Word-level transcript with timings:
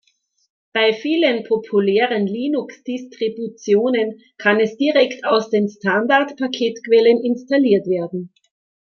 Bei 0.73 0.93
vielen 0.95 1.43
populären 1.43 2.25
Linux-Distributionen 2.25 4.19
kann 4.39 4.59
es 4.59 4.75
direkt 4.75 5.23
aus 5.25 5.51
den 5.51 5.69
Standard-Paketquellen 5.69 7.23
installiert 7.23 7.85
werden. 7.85 8.33